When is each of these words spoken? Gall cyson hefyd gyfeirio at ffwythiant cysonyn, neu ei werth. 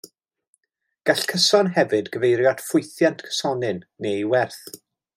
Gall 1.09 1.21
cyson 1.33 1.69
hefyd 1.77 2.11
gyfeirio 2.15 2.51
at 2.55 2.65
ffwythiant 2.71 3.25
cysonyn, 3.29 3.87
neu 4.07 4.19
ei 4.25 4.29
werth. 4.35 4.61